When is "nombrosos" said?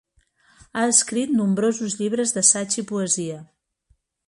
1.41-1.99